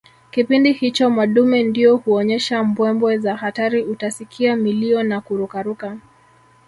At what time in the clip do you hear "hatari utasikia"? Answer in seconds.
3.35-4.55